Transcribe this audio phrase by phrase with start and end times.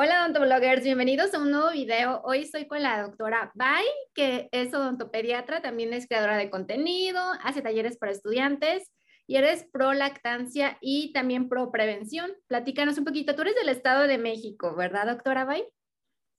[0.00, 2.22] Hola odontobloggers, bienvenidos a un nuevo video.
[2.22, 7.62] Hoy estoy con la doctora Bai, que es odontopediatra, también es creadora de contenido, hace
[7.62, 8.92] talleres para estudiantes
[9.26, 12.30] y eres pro lactancia y también pro prevención.
[12.46, 15.64] Platícanos un poquito, tú eres del Estado de México, ¿verdad, doctora Bai?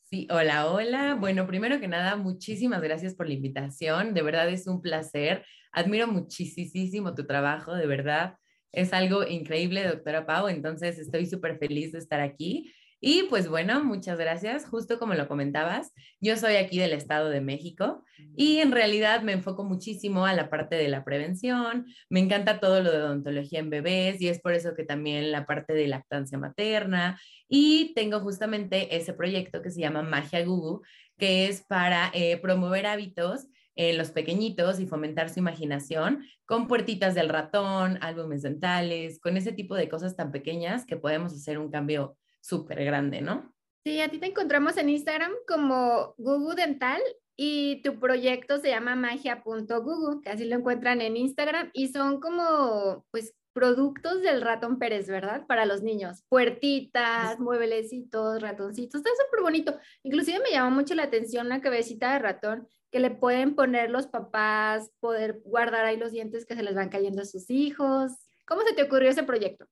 [0.04, 1.16] Sí, hola, hola.
[1.16, 4.14] Bueno, primero que nada, muchísimas gracias por la invitación.
[4.14, 5.46] De verdad es un placer.
[5.74, 8.38] Admiro muchísimo tu trabajo, de verdad.
[8.72, 10.48] Es algo increíble, doctora Pau.
[10.48, 12.72] Entonces, estoy súper feliz de estar aquí.
[13.02, 14.66] Y pues bueno, muchas gracias.
[14.66, 18.04] Justo como lo comentabas, yo soy aquí del Estado de México
[18.36, 21.86] y en realidad me enfoco muchísimo a la parte de la prevención.
[22.10, 25.46] Me encanta todo lo de odontología en bebés y es por eso que también la
[25.46, 27.20] parte de lactancia materna.
[27.48, 30.82] Y tengo justamente ese proyecto que se llama Magia Gugu,
[31.18, 37.16] que es para eh, promover hábitos en los pequeñitos y fomentar su imaginación con puertitas
[37.16, 41.72] del ratón, álbumes dentales, con ese tipo de cosas tan pequeñas que podemos hacer un
[41.72, 43.54] cambio súper grande, ¿no?
[43.84, 47.02] Sí, a ti te encontramos en Instagram como Gugu Dental
[47.36, 53.06] y tu proyecto se llama magia.gugu, que así lo encuentran en Instagram y son como,
[53.12, 55.46] pues, productos del ratón Pérez, ¿verdad?
[55.48, 56.24] Para los niños.
[56.30, 59.78] Puertitas, mueblecitos, ratoncitos, está súper bonito.
[60.04, 64.08] Inclusive me llamó mucho la atención una cabecita de ratón que le pueden poner los
[64.08, 68.12] papás, poder guardar ahí los dientes que se les van cayendo a sus hijos.
[68.46, 69.66] ¿Cómo se te ocurrió ese proyecto?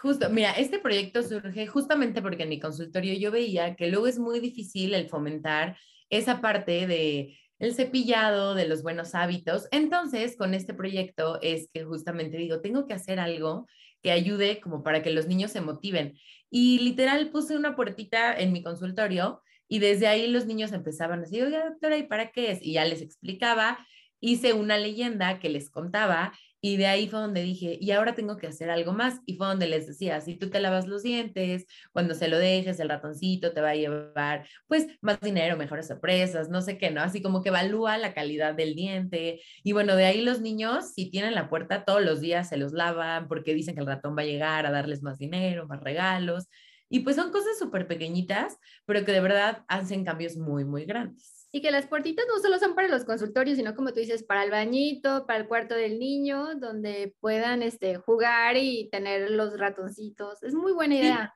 [0.00, 4.18] Justo, mira, este proyecto surge justamente porque en mi consultorio yo veía que luego es
[4.18, 5.78] muy difícil el fomentar
[6.10, 9.68] esa parte de el cepillado, de los buenos hábitos.
[9.70, 13.66] Entonces, con este proyecto es que justamente digo, tengo que hacer algo
[14.02, 16.18] que ayude como para que los niños se motiven.
[16.50, 21.22] Y literal puse una puertita en mi consultorio y desde ahí los niños empezaban a
[21.22, 22.62] decir, oiga, doctora, ¿y para qué es?
[22.62, 23.78] Y ya les explicaba,
[24.20, 26.32] hice una leyenda que les contaba
[26.66, 29.20] y de ahí fue donde dije, y ahora tengo que hacer algo más.
[29.26, 32.80] Y fue donde les decía, si tú te lavas los dientes, cuando se lo dejes,
[32.80, 37.02] el ratoncito te va a llevar, pues, más dinero, mejores sorpresas, no sé qué, ¿no?
[37.02, 39.42] Así como que evalúa la calidad del diente.
[39.62, 42.72] Y bueno, de ahí los niños, si tienen la puerta todos los días, se los
[42.72, 46.48] lavan porque dicen que el ratón va a llegar a darles más dinero, más regalos.
[46.94, 48.56] Y pues son cosas súper pequeñitas,
[48.86, 51.48] pero que de verdad hacen cambios muy, muy grandes.
[51.50, 54.44] Y que las puertitas no solo son para los consultorios, sino como tú dices, para
[54.44, 60.40] el bañito, para el cuarto del niño, donde puedan este, jugar y tener los ratoncitos.
[60.44, 61.34] Es muy buena idea.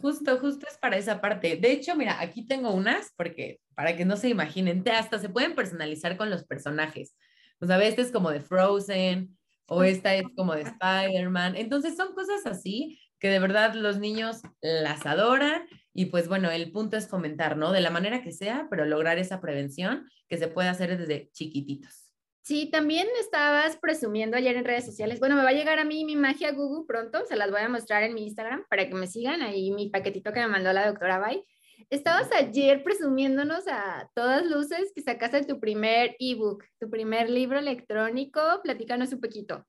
[0.00, 1.56] justo, justo es para esa parte.
[1.56, 5.56] De hecho, mira, aquí tengo unas, porque para que no se imaginen, hasta se pueden
[5.56, 7.16] personalizar con los personajes.
[7.58, 11.56] O sea, este es como de Frozen, o esta es como de Spider-Man.
[11.56, 16.72] Entonces son cosas así que de verdad los niños las adoran y pues bueno, el
[16.72, 17.72] punto es fomentar, ¿no?
[17.72, 22.10] De la manera que sea, pero lograr esa prevención que se puede hacer desde chiquititos.
[22.42, 25.20] Sí, también estabas presumiendo ayer en redes sociales.
[25.20, 27.68] Bueno, me va a llegar a mí mi magia Google pronto, se las voy a
[27.68, 30.86] mostrar en mi Instagram para que me sigan ahí mi paquetito que me mandó la
[30.86, 31.44] doctora Bay.
[31.90, 38.40] Estabas ayer presumiéndonos a todas luces que sacaste tu primer ebook, tu primer libro electrónico.
[38.62, 39.66] Platícanos un poquito.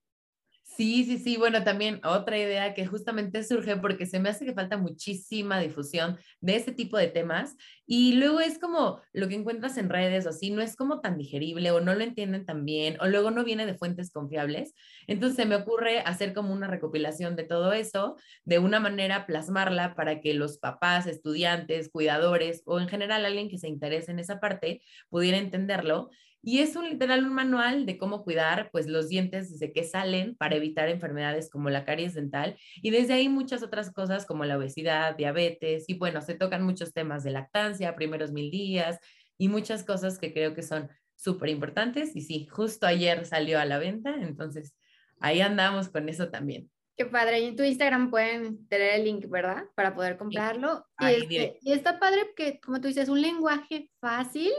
[0.77, 1.35] Sí, sí, sí.
[1.37, 6.17] Bueno, también otra idea que justamente surge porque se me hace que falta muchísima difusión
[6.39, 7.55] de este tipo de temas
[7.85, 11.17] y luego es como lo que encuentras en redes o así, no es como tan
[11.17, 14.73] digerible o no lo entienden tan bien o luego no viene de fuentes confiables.
[15.07, 18.15] Entonces se me ocurre hacer como una recopilación de todo eso,
[18.45, 23.57] de una manera plasmarla para que los papás, estudiantes, cuidadores o en general alguien que
[23.59, 26.09] se interese en esa parte pudiera entenderlo
[26.43, 30.35] y es un literal un manual de cómo cuidar pues los dientes desde que salen
[30.35, 34.57] para evitar enfermedades como la caries dental y desde ahí muchas otras cosas como la
[34.57, 38.99] obesidad, diabetes y bueno, se tocan muchos temas de lactancia, primeros mil días
[39.37, 43.65] y muchas cosas que creo que son súper importantes y sí, justo ayer salió a
[43.65, 44.75] la venta, entonces
[45.19, 46.69] ahí andamos con eso también.
[46.97, 47.39] Qué padre.
[47.39, 49.63] Y en tu Instagram pueden tener el link, ¿verdad?
[49.75, 50.85] Para poder comprarlo.
[50.99, 54.51] Y, este, y, está padre que, como tú dices, un lenguaje fácil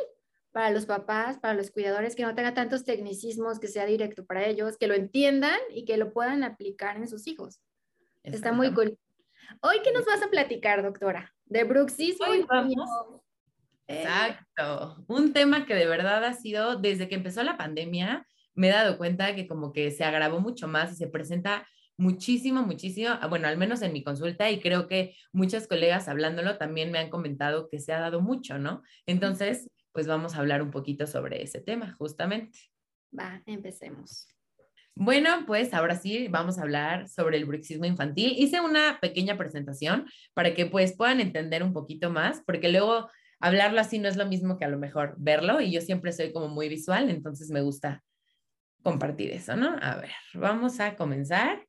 [0.52, 4.46] para los papás, para los cuidadores, que no tenga tantos tecnicismos, que sea directo para
[4.46, 7.60] ellos, que lo entiendan y que lo puedan aplicar en sus hijos.
[8.22, 8.98] Está muy cool.
[9.60, 11.34] Hoy, ¿qué nos vas a platicar, doctora?
[11.46, 12.44] De bruxismo y
[13.88, 15.04] Exacto.
[15.09, 18.97] Un tema que de verdad ha sido, desde que empezó la pandemia, me he dado
[18.97, 21.66] cuenta que como que se agravó mucho más y se presenta
[21.97, 26.59] muchísimo, muchísimo, ah, bueno, al menos en mi consulta y creo que muchas colegas hablándolo
[26.59, 28.82] también me han comentado que se ha dado mucho, ¿no?
[29.06, 32.59] Entonces, pues vamos a hablar un poquito sobre ese tema, justamente.
[33.16, 34.27] Va, empecemos.
[34.94, 38.34] Bueno, pues ahora sí vamos a hablar sobre el bruxismo infantil.
[38.36, 43.09] Hice una pequeña presentación para que pues puedan entender un poquito más, porque luego
[43.41, 46.33] hablarlo así no es lo mismo que a lo mejor verlo y yo siempre soy
[46.33, 48.03] como muy visual, entonces me gusta
[48.83, 49.77] compartir eso, ¿no?
[49.80, 51.66] A ver, vamos a comenzar.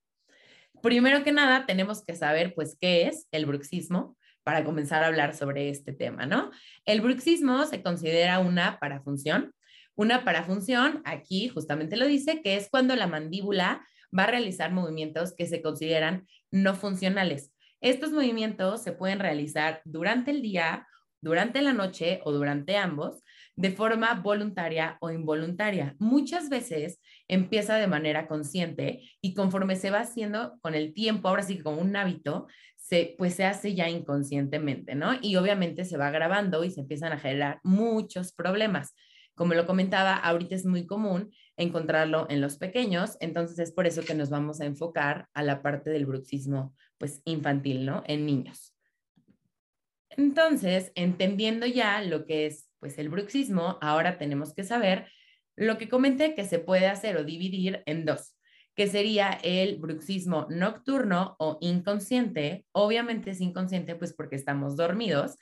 [0.81, 5.36] Primero que nada, tenemos que saber pues qué es el bruxismo para comenzar a hablar
[5.36, 6.51] sobre este tema, ¿no?
[6.86, 9.54] El bruxismo se considera una parafunción.
[9.95, 13.86] Una parafunción, aquí justamente lo dice, que es cuando la mandíbula
[14.18, 17.54] va a realizar movimientos que se consideran no funcionales.
[17.81, 20.88] Estos movimientos se pueden realizar durante el día,
[21.22, 23.24] durante la noche o durante ambos,
[23.56, 25.96] de forma voluntaria o involuntaria.
[26.00, 31.44] Muchas veces empieza de manera consciente y conforme se va haciendo con el tiempo, ahora
[31.44, 32.48] sí como un hábito,
[32.84, 35.14] se, pues se hace ya inconscientemente, ¿no?
[35.22, 38.94] Y obviamente se va grabando y se empiezan a generar muchos problemas.
[39.36, 44.04] Como lo comentaba, ahorita es muy común encontrarlo en los pequeños, entonces es por eso
[44.04, 48.04] que nos vamos a enfocar a la parte del bruxismo pues infantil, ¿no?
[48.06, 48.76] En niños.
[50.10, 55.08] Entonces, entendiendo ya lo que es pues el bruxismo, ahora tenemos que saber
[55.56, 58.33] lo que comenté que se puede hacer o dividir en dos,
[58.75, 62.66] que sería el bruxismo nocturno o inconsciente.
[62.72, 65.38] Obviamente es inconsciente pues porque estamos dormidos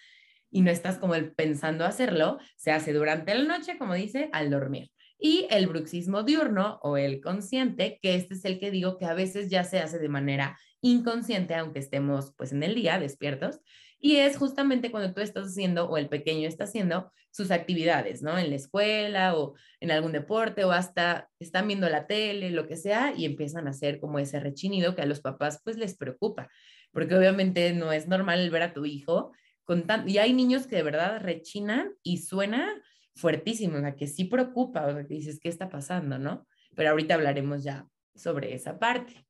[0.51, 4.49] y no estás como el pensando hacerlo, se hace durante la noche, como dice, al
[4.49, 4.91] dormir.
[5.17, 9.13] Y el bruxismo diurno o el consciente, que este es el que digo que a
[9.13, 13.59] veces ya se hace de manera inconsciente, aunque estemos pues en el día despiertos,
[14.01, 18.37] y es justamente cuando tú estás haciendo o el pequeño está haciendo sus actividades, ¿no?
[18.37, 22.77] En la escuela o en algún deporte o hasta están viendo la tele, lo que
[22.77, 26.49] sea, y empiezan a hacer como ese rechinido que a los papás pues les preocupa,
[26.91, 29.31] porque obviamente no es normal ver a tu hijo
[29.63, 30.09] con tan...
[30.09, 32.81] Y hay niños que de verdad rechinan y suena
[33.15, 36.47] fuertísimo, o sea, que sí preocupa, o sea, que dices, ¿qué está pasando, no?
[36.75, 39.25] Pero ahorita hablaremos ya sobre esa parte.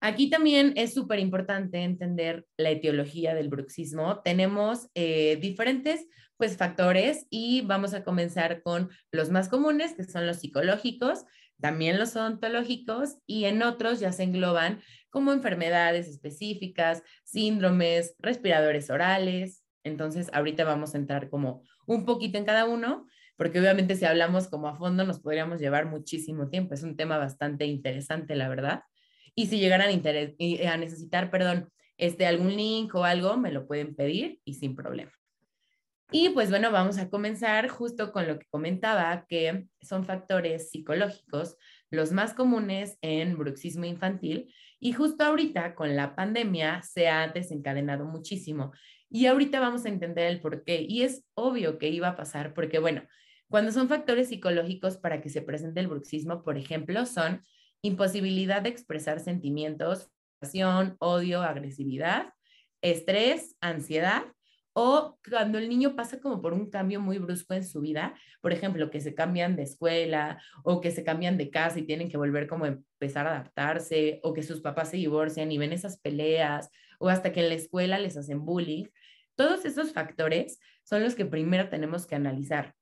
[0.00, 4.20] Aquí también es súper importante entender la etiología del bruxismo.
[4.22, 6.06] Tenemos eh, diferentes
[6.36, 11.24] pues, factores y vamos a comenzar con los más comunes, que son los psicológicos,
[11.60, 19.64] también los odontológicos y en otros ya se engloban como enfermedades específicas, síndromes, respiradores orales.
[19.82, 23.06] Entonces, ahorita vamos a entrar como un poquito en cada uno,
[23.36, 26.74] porque obviamente si hablamos como a fondo nos podríamos llevar muchísimo tiempo.
[26.74, 28.82] Es un tema bastante interesante, la verdad.
[29.36, 33.94] Y si llegaran a, a necesitar, perdón, este, algún link o algo, me lo pueden
[33.94, 35.12] pedir y sin problema.
[36.10, 41.56] Y pues bueno, vamos a comenzar justo con lo que comentaba, que son factores psicológicos
[41.90, 48.04] los más comunes en bruxismo infantil y justo ahorita con la pandemia se ha desencadenado
[48.04, 48.72] muchísimo.
[49.08, 50.84] Y ahorita vamos a entender el por qué.
[50.88, 53.02] Y es obvio que iba a pasar porque, bueno,
[53.48, 57.42] cuando son factores psicológicos para que se presente el bruxismo, por ejemplo, son
[57.82, 62.32] imposibilidad de expresar sentimientos, frustración, odio, agresividad,
[62.82, 64.24] estrés, ansiedad
[64.78, 68.52] o cuando el niño pasa como por un cambio muy brusco en su vida, por
[68.52, 72.18] ejemplo, que se cambian de escuela o que se cambian de casa y tienen que
[72.18, 75.98] volver como a empezar a adaptarse o que sus papás se divorcian y ven esas
[75.98, 76.68] peleas
[76.98, 78.84] o hasta que en la escuela les hacen bullying.
[79.34, 82.74] Todos esos factores son los que primero tenemos que analizar.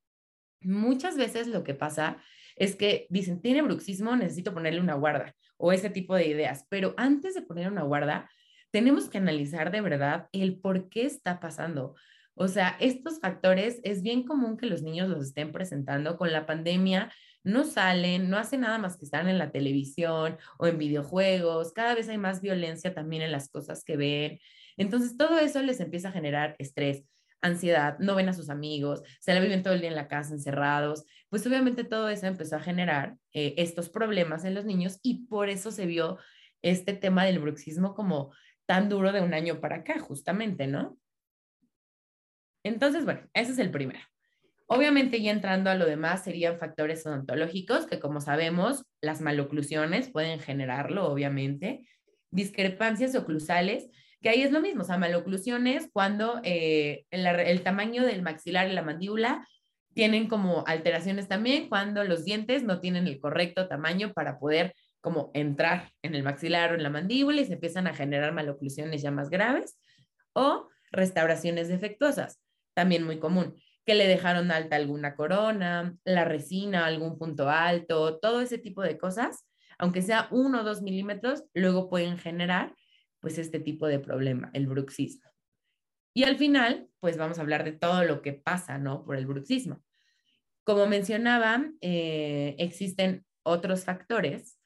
[0.62, 2.16] Muchas veces lo que pasa
[2.56, 6.66] es que dicen, tiene bruxismo, necesito ponerle una guarda o ese tipo de ideas.
[6.68, 8.30] Pero antes de poner una guarda,
[8.70, 11.94] tenemos que analizar de verdad el por qué está pasando.
[12.34, 16.46] O sea, estos factores es bien común que los niños los estén presentando con la
[16.46, 17.12] pandemia.
[17.44, 21.72] No salen, no hacen nada más que estar en la televisión o en videojuegos.
[21.72, 24.40] Cada vez hay más violencia también en las cosas que ven.
[24.76, 27.04] Entonces, todo eso les empieza a generar estrés
[27.44, 30.32] ansiedad, no ven a sus amigos, se la viven todo el día en la casa
[30.32, 35.26] encerrados, pues obviamente todo eso empezó a generar eh, estos problemas en los niños y
[35.26, 36.16] por eso se vio
[36.62, 38.32] este tema del bruxismo como
[38.66, 40.96] tan duro de un año para acá, justamente, ¿no?
[42.62, 43.98] Entonces, bueno, ese es el primero.
[44.68, 50.38] Obviamente, ya entrando a lo demás, serían factores odontológicos, que como sabemos, las maloclusiones pueden
[50.38, 51.84] generarlo, obviamente.
[52.30, 53.90] Discrepancias oclusales,
[54.22, 58.72] que ahí es lo mismo, o sea, maloclusiones cuando eh, el, tamaño del maxilar y
[58.72, 59.44] la mandíbula
[59.94, 65.30] tienen como alteraciones también cuando los dientes no tienen el correcto tamaño para poder como
[65.34, 69.10] entrar en el maxilar o en la mandíbula y se empiezan a generar maloclusiones ya
[69.10, 69.78] más graves
[70.32, 72.40] o restauraciones defectuosas,
[72.74, 78.40] también muy común, que le dejaron alta alguna corona, la resina, algún punto alto, todo
[78.40, 79.46] ese tipo de cosas,
[79.78, 82.74] aunque sea uno o dos milímetros, luego pueden generar
[83.20, 85.30] pues este tipo de problema, el bruxismo.
[86.14, 89.04] Y al final, pues vamos a hablar de todo lo que pasa, ¿no?
[89.04, 89.83] Por el bruxismo.
[90.64, 94.58] Como mencionaba, eh, existen otros factores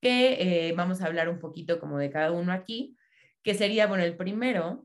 [0.00, 2.96] que eh, vamos a hablar un poquito como de cada uno aquí,
[3.42, 4.84] que sería, bueno, el primero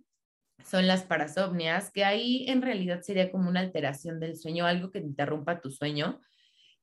[0.63, 4.99] son las parasomnias, que ahí en realidad sería como una alteración del sueño, algo que
[4.99, 6.21] interrumpa tu sueño,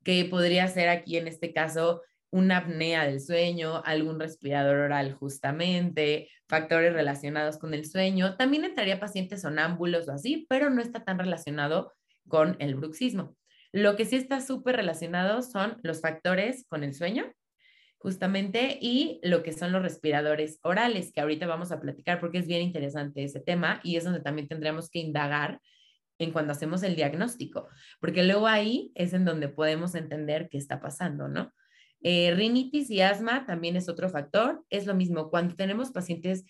[0.02, 6.28] que podría ser aquí en este caso una apnea del sueño, algún respirador oral justamente,
[6.48, 8.36] factores relacionados con el sueño.
[8.36, 11.92] También entraría pacientes sonámbulos o así, pero no está tan relacionado
[12.26, 13.36] con el bruxismo.
[13.74, 17.34] Lo que sí está súper relacionado son los factores con el sueño,
[17.98, 22.46] justamente, y lo que son los respiradores orales, que ahorita vamos a platicar porque es
[22.46, 25.60] bien interesante ese tema y es donde también tendremos que indagar
[26.20, 27.66] en cuando hacemos el diagnóstico,
[27.98, 31.52] porque luego ahí es en donde podemos entender qué está pasando, ¿no?
[32.00, 34.64] Eh, rinitis y asma también es otro factor.
[34.70, 36.44] Es lo mismo, cuando tenemos pacientes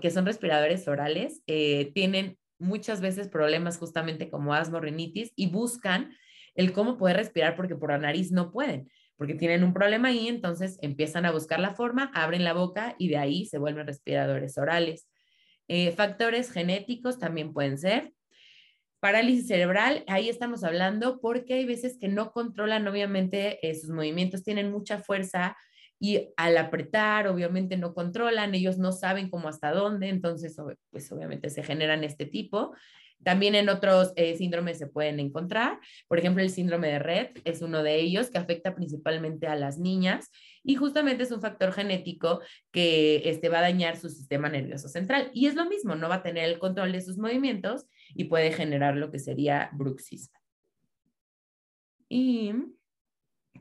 [0.00, 5.48] que son respiradores orales, eh, tienen muchas veces problemas justamente como asma o rinitis y
[5.48, 6.14] buscan
[6.54, 10.28] el cómo poder respirar porque por la nariz no pueden, porque tienen un problema ahí,
[10.28, 14.58] entonces empiezan a buscar la forma, abren la boca y de ahí se vuelven respiradores
[14.58, 15.08] orales.
[15.68, 18.12] Eh, factores genéticos también pueden ser.
[19.00, 24.44] Parálisis cerebral, ahí estamos hablando porque hay veces que no controlan obviamente eh, sus movimientos,
[24.44, 25.56] tienen mucha fuerza
[26.00, 30.56] y al apretar obviamente no controlan, ellos no saben cómo hasta dónde, entonces
[30.90, 32.74] pues obviamente se generan este tipo.
[33.24, 37.62] También en otros eh, síndromes se pueden encontrar, por ejemplo el síndrome de Red es
[37.62, 40.30] uno de ellos que afecta principalmente a las niñas
[40.62, 42.40] y justamente es un factor genético
[42.70, 45.30] que este, va a dañar su sistema nervioso central.
[45.34, 48.52] Y es lo mismo, no va a tener el control de sus movimientos y puede
[48.52, 50.38] generar lo que sería bruxismo.
[52.08, 52.52] Y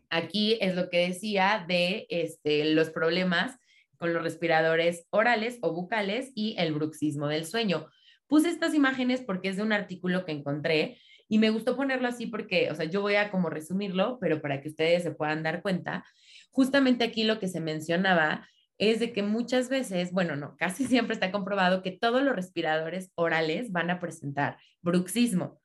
[0.10, 3.58] aquí es lo que decía de este, los problemas
[3.98, 7.88] con los respiradores orales o bucales y el bruxismo del sueño.
[8.34, 10.98] Puse estas imágenes porque es de un artículo que encontré
[11.30, 14.60] y me gustó ponerlo así porque, o sea, yo voy a como resumirlo, pero para
[14.60, 16.04] que ustedes se puedan dar cuenta,
[16.50, 18.50] justamente aquí lo que se mencionaba
[18.80, 23.12] es de que muchas veces, bueno, no, casi siempre está comprobado que todos los respiradores
[23.14, 25.62] orales van a presentar bruxismo.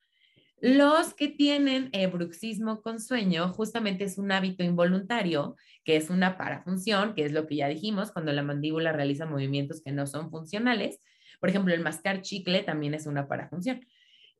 [0.60, 6.36] Los que tienen eh, bruxismo con sueño, justamente es un hábito involuntario, que es una
[6.36, 10.30] parafunción, que es lo que ya dijimos, cuando la mandíbula realiza movimientos que no son
[10.30, 11.00] funcionales.
[11.40, 13.86] Por ejemplo, el mascar chicle también es una parafunción.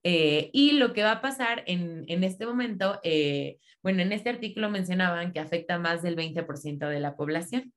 [0.04, 4.70] Eh, y lo que va a pasar en, este momento, eh, bueno, en este artículo
[4.70, 7.72] mencionaban que afecta más del 20% de la población.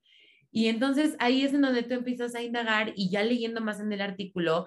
[0.50, 3.92] Y entonces ahí es en donde tú empiezas a indagar y ya leyendo más en
[3.92, 4.66] el artículo,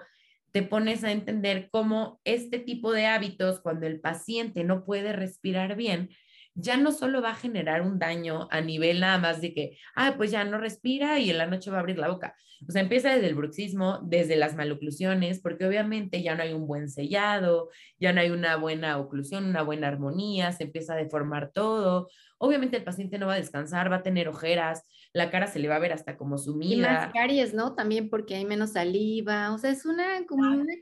[0.52, 5.76] te pones a entender cómo este tipo de hábitos, cuando el paciente no puede respirar
[5.76, 6.10] bien,
[6.56, 10.14] ya no solo va a generar un daño a nivel nada más de que, ah,
[10.16, 12.34] pues ya no respira y en la noche va a abrir la boca.
[12.66, 16.66] O sea, empieza desde el bruxismo, desde las maloclusiones, porque obviamente ya no hay un
[16.66, 17.68] buen sellado,
[18.00, 22.08] ya no hay una buena oclusión, una buena armonía, se empieza a deformar todo.
[22.38, 24.82] Obviamente el paciente no va a descansar, va a tener ojeras,
[25.12, 26.74] la cara se le va a ver hasta como sumida.
[26.74, 27.74] Y más caries, ¿no?
[27.74, 30.74] También porque hay menos saliva, o sea, es una como una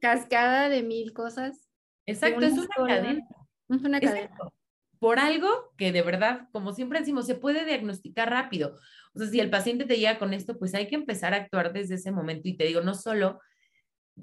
[0.00, 1.70] cascada de mil cosas.
[2.04, 3.26] Exacto, es una cadena.
[3.70, 4.30] Es una cadena.
[5.02, 8.78] Por algo que de verdad, como siempre decimos, se puede diagnosticar rápido.
[9.14, 11.72] O sea, si el paciente te llega con esto, pues hay que empezar a actuar
[11.72, 12.48] desde ese momento.
[12.48, 13.40] Y te digo, no solo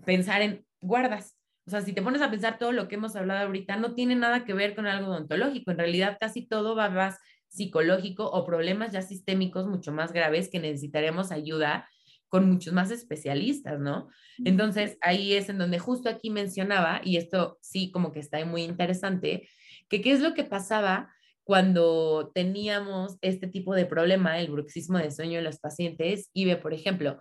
[0.05, 1.37] pensar en guardas.
[1.67, 4.15] O sea, si te pones a pensar todo lo que hemos hablado ahorita, no tiene
[4.15, 5.71] nada que ver con algo odontológico.
[5.71, 7.17] En realidad, casi todo va más
[7.49, 11.89] psicológico o problemas ya sistémicos mucho más graves que necesitaremos ayuda
[12.29, 14.07] con muchos más especialistas, ¿no?
[14.45, 18.63] Entonces, ahí es en donde justo aquí mencionaba, y esto sí como que está muy
[18.63, 19.49] interesante,
[19.89, 25.11] que qué es lo que pasaba cuando teníamos este tipo de problema, el bruxismo de
[25.11, 27.19] sueño en los pacientes, y ve, por ejemplo,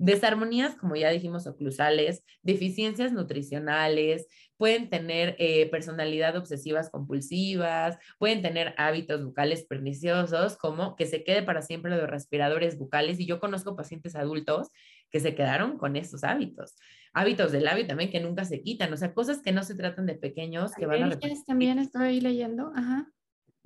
[0.00, 8.74] Desarmonías, como ya dijimos, oclusales, deficiencias nutricionales, pueden tener eh, personalidad obsesivas compulsivas, pueden tener
[8.78, 13.20] hábitos bucales perniciosos, como que se quede para siempre los respiradores bucales.
[13.20, 14.68] Y yo conozco pacientes adultos
[15.10, 16.76] que se quedaron con estos hábitos.
[17.12, 20.06] Hábitos del labio también que nunca se quitan, o sea, cosas que no se tratan
[20.06, 21.18] de pequeños que van a...
[21.46, 23.10] También estoy leyendo, ajá.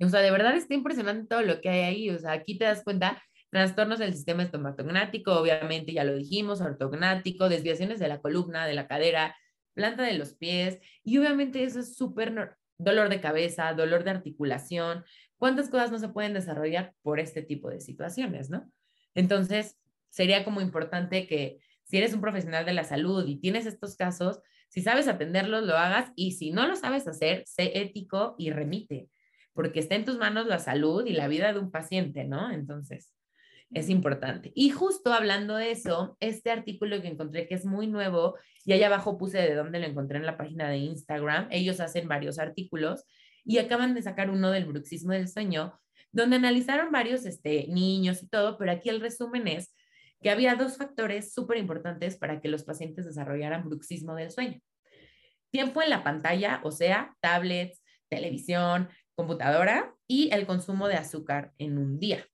[0.01, 2.65] O sea, de verdad está impresionante todo lo que hay ahí, o sea, aquí te
[2.65, 3.21] das cuenta
[3.55, 8.85] Trastornos del sistema estomatognático, obviamente ya lo dijimos, ortognático, desviaciones de la columna, de la
[8.85, 9.33] cadera,
[9.73, 15.05] planta de los pies, y obviamente eso es súper dolor de cabeza, dolor de articulación.
[15.37, 18.69] ¿Cuántas cosas no se pueden desarrollar por este tipo de situaciones, no?
[19.13, 19.77] Entonces,
[20.09, 24.39] sería como importante que si eres un profesional de la salud y tienes estos casos,
[24.69, 29.09] si sabes atenderlos, lo hagas y si no lo sabes hacer, sé ético y remite,
[29.53, 32.51] porque está en tus manos la salud y la vida de un paciente, ¿no?
[32.51, 33.13] Entonces,
[33.71, 34.51] es importante.
[34.55, 38.87] Y justo hablando de eso, este artículo que encontré que es muy nuevo, y allá
[38.87, 43.03] abajo puse de dónde lo encontré en la página de Instagram, ellos hacen varios artículos
[43.43, 45.79] y acaban de sacar uno del bruxismo del sueño,
[46.11, 49.74] donde analizaron varios este, niños y todo, pero aquí el resumen es
[50.25, 54.59] que había dos factores súper importantes para que los pacientes desarrollaran bruxismo del sueño.
[55.51, 61.77] Tiempo en la pantalla, o sea, tablets, televisión, computadora y el consumo de azúcar en
[61.77, 62.25] un día.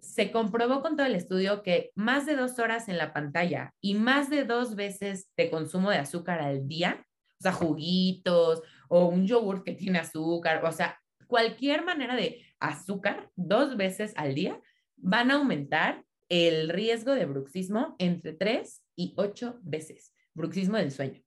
[0.00, 3.94] Se comprobó con todo el estudio que más de dos horas en la pantalla y
[3.94, 7.06] más de dos veces de consumo de azúcar al día,
[7.40, 13.30] o sea, juguitos o un yogur que tiene azúcar, o sea, cualquier manera de azúcar
[13.34, 14.60] dos veces al día
[14.96, 21.22] van a aumentar el riesgo de bruxismo entre tres y ocho veces, bruxismo del sueño.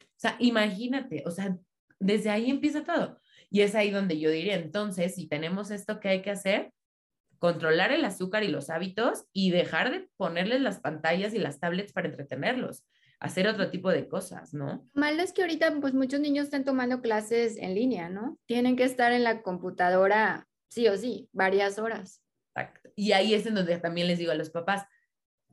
[0.00, 1.56] O sea, imagínate, o sea,
[2.00, 3.20] desde ahí empieza todo.
[3.50, 6.72] Y es ahí donde yo diría, entonces, si tenemos esto que hay que hacer,
[7.38, 11.92] controlar el azúcar y los hábitos y dejar de ponerles las pantallas y las tablets
[11.92, 12.84] para entretenerlos,
[13.20, 14.88] hacer otro tipo de cosas, ¿no?
[14.94, 18.38] Malo es que ahorita pues muchos niños están tomando clases en línea, ¿no?
[18.46, 22.22] Tienen que estar en la computadora sí o sí, varias horas.
[22.98, 24.84] Y ahí es en donde también les digo a los papás,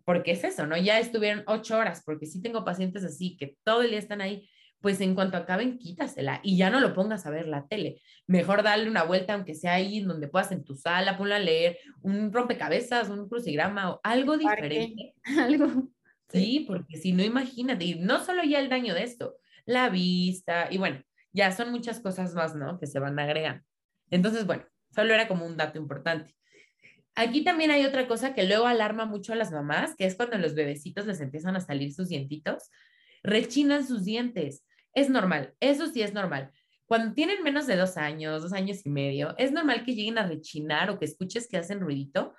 [0.04, 0.76] porque es eso, ¿no?
[0.78, 4.50] Ya estuvieron ocho horas, porque sí tengo pacientes así que todo el día están ahí,
[4.82, 8.02] pues en cuanto acaben, quítasela y ya no lo pongas a ver la tele.
[8.26, 11.78] Mejor darle una vuelta, aunque sea ahí donde puedas en tu sala, ponla a leer
[12.02, 15.14] un rompecabezas, un crucigrama o algo diferente.
[15.40, 15.90] Algo.
[16.30, 20.68] Sí, porque si no, imagínate, y no solo ya el daño de esto, la vista,
[20.72, 21.00] y bueno,
[21.32, 22.80] ya son muchas cosas más, ¿no?
[22.80, 23.64] Que se van a agregar.
[24.10, 26.36] Entonces, bueno, solo era como un dato importante.
[27.16, 30.38] Aquí también hay otra cosa que luego alarma mucho a las mamás, que es cuando
[30.38, 32.70] los bebecitos les empiezan a salir sus dientitos,
[33.24, 36.52] rechinan sus dientes es normal, eso sí es normal.
[36.88, 40.26] Cuando tienen menos de dos años, dos años y medio, es normal que lleguen a
[40.26, 42.34] rechinar o que escuches que hacen ruidito,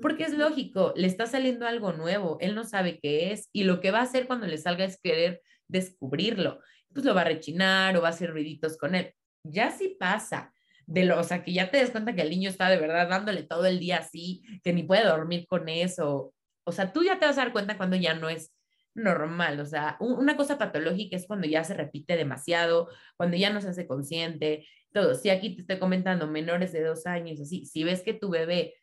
[0.00, 3.80] porque es lógico, le está saliendo algo nuevo, él no sabe qué es y lo
[3.80, 6.60] que va a hacer cuando le salga es querer descubrirlo.
[6.92, 9.12] Pues lo va a rechinar o va a hacer ruiditos con él.
[9.44, 10.52] Ya sí pasa,
[10.90, 13.08] de lo, o sea, que ya te des cuenta que el niño está de verdad
[13.08, 16.34] dándole todo el día así, que ni puede dormir con eso.
[16.64, 18.52] O sea, tú ya te vas a dar cuenta cuando ya no es
[18.92, 23.60] normal, o sea, una cosa patológica es cuando ya se repite demasiado, cuando ya no
[23.60, 25.14] se hace consciente, todo.
[25.14, 28.74] Si aquí te estoy comentando menores de dos años, así, si ves que tu bebé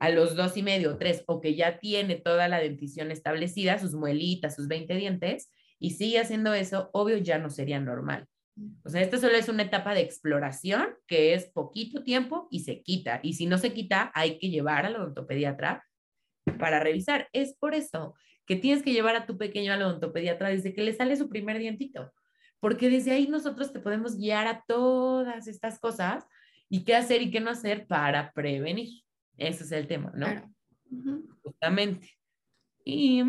[0.00, 3.94] a los dos y medio, tres, o que ya tiene toda la dentición establecida, sus
[3.94, 8.26] muelitas, sus 20 dientes, y sigue haciendo eso, obvio ya no sería normal.
[8.84, 12.82] O sea, esto solo es una etapa de exploración que es poquito tiempo y se
[12.82, 13.20] quita.
[13.22, 15.84] Y si no se quita, hay que llevar al odontopediatra
[16.58, 17.28] para revisar.
[17.32, 18.14] Es por eso
[18.46, 21.58] que tienes que llevar a tu pequeño al odontopediatra desde que le sale su primer
[21.58, 22.12] dientito,
[22.60, 26.24] porque desde ahí nosotros te podemos guiar a todas estas cosas
[26.68, 29.02] y qué hacer y qué no hacer para prevenir.
[29.36, 30.26] Ese es el tema, ¿no?
[31.42, 32.10] Justamente.
[32.84, 33.22] Y,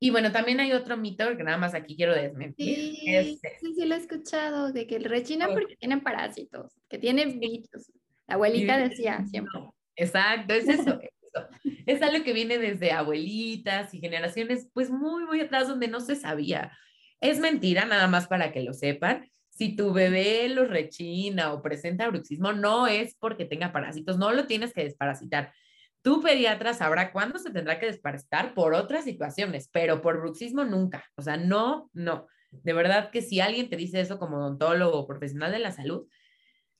[0.00, 2.76] y bueno, también hay otro mito que nada más aquí quiero desmentir.
[2.76, 3.58] Sí, este.
[3.60, 7.90] sí, sí, lo he escuchado, de que el rechina porque tienen parásitos, que tienen bichos.
[8.28, 9.60] La abuelita decía siempre.
[9.96, 11.00] exacto, es eso.
[11.86, 16.16] Es algo que viene desde abuelitas y generaciones, pues muy, muy atrás, donde no se
[16.16, 16.72] sabía.
[17.20, 19.28] Es mentira, nada más para que lo sepan.
[19.50, 24.46] Si tu bebé lo rechina o presenta bruxismo, no es porque tenga parásitos, no lo
[24.46, 25.52] tienes que desparasitar.
[26.02, 31.04] Tu pediatra sabrá cuándo se tendrá que desparasitar por otras situaciones, pero por bruxismo nunca.
[31.16, 32.26] O sea, no, no.
[32.50, 36.06] De verdad que si alguien te dice eso como odontólogo o profesional de la salud,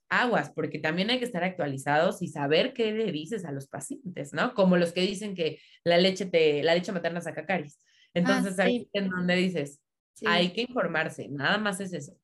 [0.09, 4.33] aguas, porque también hay que estar actualizados y saber qué le dices a los pacientes,
[4.33, 4.55] ¿no?
[4.55, 7.81] Como los que dicen que la leche, te, la leche materna saca caries.
[8.15, 9.81] Entonces, ah, ahí es donde dices,
[10.27, 12.17] hay que informarse, nada más es eso.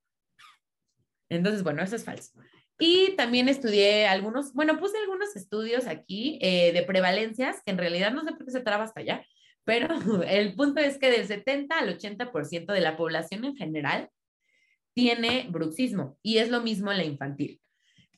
[1.29, 2.33] Entonces, bueno, eso es falso.
[2.79, 8.13] Y también estudié algunos, bueno, puse algunos estudios aquí eh, de prevalencias, que en realidad
[8.13, 9.25] no sé por qué se traba hasta allá,
[9.65, 9.89] pero
[10.29, 14.11] el punto es que del 70 al 80% de la población en general
[14.93, 17.61] tiene bruxismo y es lo mismo en la infantil.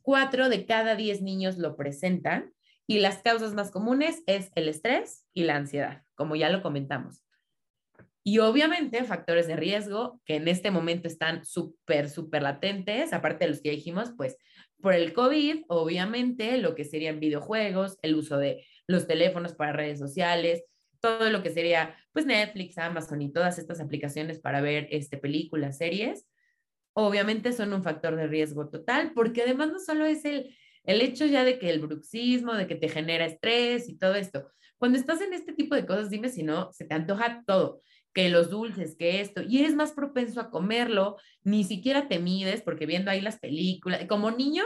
[0.03, 2.53] Cuatro de cada diez niños lo presentan
[2.87, 7.26] y las causas más comunes es el estrés y la ansiedad, como ya lo comentamos.
[8.29, 13.53] Y obviamente factores de riesgo que en este momento están súper, súper latentes, aparte de
[13.53, 14.37] los que dijimos, pues
[14.81, 20.01] por el COVID, obviamente lo que serían videojuegos, el uso de los teléfonos para redes
[20.01, 20.65] sociales,
[21.01, 25.79] todo lo que sería pues Netflix, Amazon y todas estas aplicaciones para ver este, películas,
[25.79, 26.27] series,
[26.95, 31.27] obviamente son un factor de riesgo total, porque además no solo es el, el hecho
[31.27, 34.51] ya de que el bruxismo, de que te genera estrés y todo esto.
[34.79, 37.83] Cuando estás en este tipo de cosas, dime si no, se te antoja todo,
[38.17, 42.63] que los dulces, que esto, y eres más propenso a comerlo, ni siquiera te mides,
[42.63, 44.65] porque viendo ahí las películas, como niño,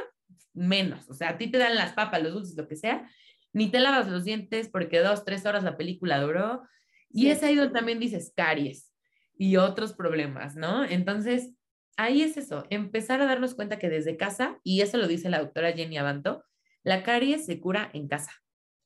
[0.54, 3.10] menos, o sea, a ti te dan las papas, los dulces, lo que sea,
[3.52, 6.62] ni te lavas los dientes porque dos, tres horas la película duró,
[7.10, 8.94] y es ahí donde también dices caries
[9.36, 10.84] y otros problemas, ¿no?
[10.84, 11.52] Entonces,
[11.96, 15.40] ahí es eso, empezar a darnos cuenta que desde casa, y eso lo dice la
[15.40, 16.44] doctora Jenny Abanto,
[16.84, 18.30] la caries se cura en casa,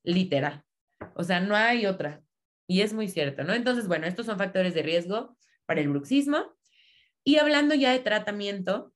[0.05, 0.65] literal.
[1.17, 2.24] O sea, no hay otra.
[2.67, 3.53] Y es muy cierto, ¿no?
[3.55, 6.55] Entonces, bueno, estos son factores de riesgo para el bruxismo.
[7.23, 8.93] Y hablando ya de tratamiento,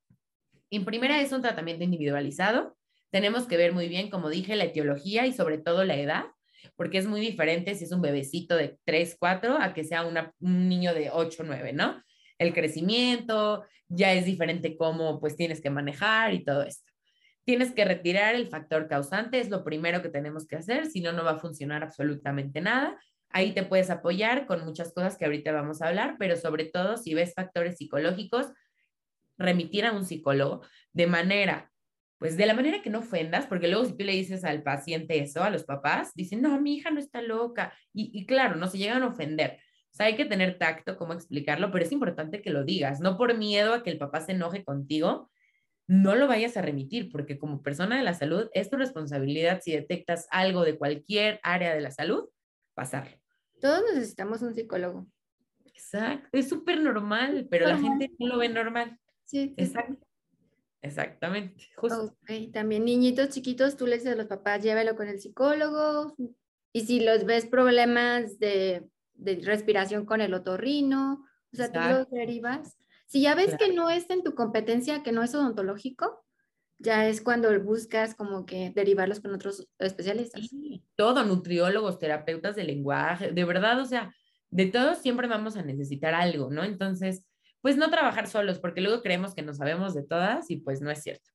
[0.70, 2.76] En primera es un tratamiento individualizado.
[3.11, 6.24] Tenemos que ver muy bien, como dije, la etiología y sobre todo la edad,
[6.76, 10.68] porque es muy diferente si es un bebecito de 3, 4 a que sea un
[10.68, 12.02] niño de 8, 9, ¿no?
[12.38, 16.92] El crecimiento, ya es diferente cómo pues tienes que manejar y todo esto.
[17.44, 21.12] Tienes que retirar el factor causante, es lo primero que tenemos que hacer, si no,
[21.12, 22.98] no va a funcionar absolutamente nada.
[23.30, 26.96] Ahí te puedes apoyar con muchas cosas que ahorita vamos a hablar, pero sobre todo
[26.96, 28.46] si ves factores psicológicos,
[29.36, 30.62] remitir a un psicólogo
[30.92, 31.70] de manera,
[32.18, 35.18] pues de la manera que no ofendas, porque luego si tú le dices al paciente
[35.20, 37.72] eso, a los papás, dicen, no, mi hija no está loca.
[37.92, 39.58] Y, y claro, no se llegan a ofender.
[39.92, 43.16] O sea, hay que tener tacto, cómo explicarlo, pero es importante que lo digas, no
[43.16, 45.30] por miedo a que el papá se enoje contigo,
[45.88, 49.72] no lo vayas a remitir, porque como persona de la salud es tu responsabilidad si
[49.72, 52.28] detectas algo de cualquier área de la salud,
[52.74, 53.17] pasarlo.
[53.61, 55.07] Todos necesitamos un psicólogo.
[55.64, 58.99] Exacto, es súper normal, pero la gente no lo ve normal.
[59.25, 60.05] Sí, Exacto.
[60.81, 62.16] Exactamente, justo.
[62.53, 66.14] También niñitos chiquitos, tú le dices a los papás, llévelo con el psicólogo.
[66.73, 72.09] Y si los ves problemas de, de respiración con el otorrino, o sea, tú los
[72.11, 76.23] derivas si ya ves que no es en tu competencia, que no es odontológico,
[76.78, 80.48] ya es cuando buscas como que derivarlos con otros especialistas.
[80.48, 84.14] Sí, todo, nutriólogos, terapeutas de lenguaje, de verdad, o sea,
[84.50, 86.64] de todos siempre vamos a necesitar algo, ¿no?
[86.64, 87.24] Entonces,
[87.60, 90.90] pues no trabajar solos, porque luego creemos que no sabemos de todas y pues no
[90.90, 91.30] es cierto.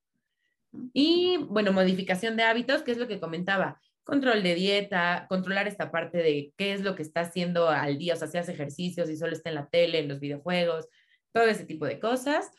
[0.93, 5.91] Y bueno, modificación de hábitos, que es lo que comentaba, control de dieta, controlar esta
[5.91, 9.07] parte de qué es lo que está haciendo al día, o sea, si hace ejercicios,
[9.07, 10.87] si solo está en la tele, en los videojuegos,
[11.31, 12.51] todo ese tipo de cosas.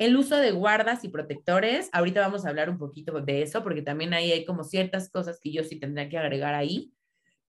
[0.00, 3.82] El uso de guardas y protectores, ahorita vamos a hablar un poquito de eso, porque
[3.82, 6.90] también ahí hay como ciertas cosas que yo sí tendría que agregar ahí.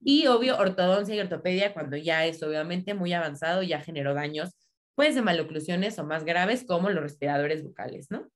[0.02, 4.50] Y obvio, ortodoncia y ortopedia, cuando ya es obviamente muy avanzado, ya generó daños,
[4.96, 8.30] pues de maloclusiones o más graves, como los respiradores bucales, ¿no?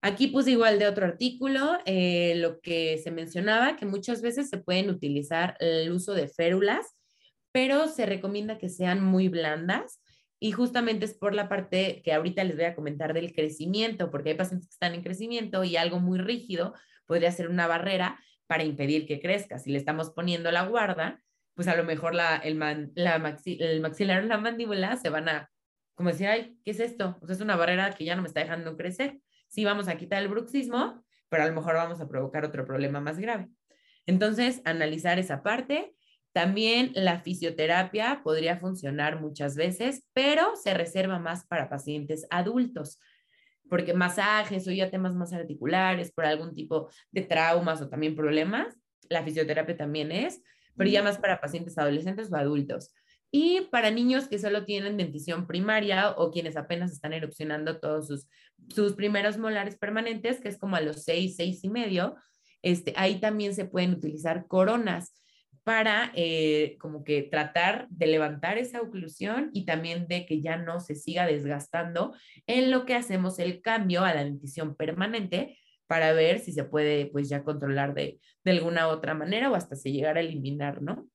[0.00, 4.56] Aquí puse igual de otro artículo, eh, lo que se mencionaba, que muchas veces se
[4.56, 6.96] pueden utilizar el uso de férulas,
[7.52, 10.01] pero se recomienda que sean muy blandas
[10.42, 14.30] y justamente es por la parte que ahorita les voy a comentar del crecimiento, porque
[14.30, 16.74] hay pacientes que están en crecimiento y algo muy rígido
[17.06, 19.60] podría ser una barrera para impedir que crezca.
[19.60, 21.22] Si le estamos poniendo la guarda,
[21.54, 22.58] pues a lo mejor la, el,
[22.96, 25.48] la el maxilar o la mandíbula se van a,
[25.94, 27.18] como decir, ay, ¿qué es esto?
[27.22, 29.20] O sea, es una barrera que ya no me está dejando crecer.
[29.46, 33.00] Sí, vamos a quitar el bruxismo, pero a lo mejor vamos a provocar otro problema
[33.00, 33.48] más grave.
[34.06, 35.94] Entonces, analizar esa parte
[36.32, 42.98] también la fisioterapia podría funcionar muchas veces, pero se reserva más para pacientes adultos,
[43.68, 48.74] porque masajes o ya temas más articulares por algún tipo de traumas o también problemas,
[49.10, 50.42] la fisioterapia también es,
[50.76, 52.94] pero ya más para pacientes adolescentes o adultos.
[53.30, 58.28] Y para niños que solo tienen dentición primaria o quienes apenas están erupcionando todos sus,
[58.68, 62.16] sus primeros molares permanentes, que es como a los seis, seis y medio,
[62.62, 65.21] este, ahí también se pueden utilizar coronas
[65.64, 70.80] para eh, como que tratar de levantar esa oclusión y también de que ya no
[70.80, 72.14] se siga desgastando
[72.46, 77.06] en lo que hacemos el cambio a la dentición permanente para ver si se puede
[77.06, 81.06] pues ya controlar de, de alguna otra manera o hasta se llegar a eliminar, ¿no?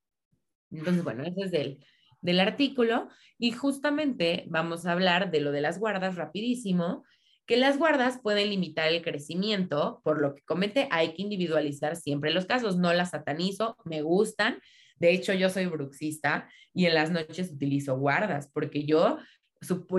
[0.72, 1.86] Entonces, bueno, ese es del,
[2.22, 7.04] del artículo y justamente vamos a hablar de lo de las guardas rapidísimo
[7.48, 12.32] que las guardas pueden limitar el crecimiento, por lo que comete, hay que individualizar siempre
[12.32, 14.60] los casos, no las satanizo, me gustan,
[14.98, 19.18] de hecho yo soy bruxista y en las noches utilizo guardas, porque yo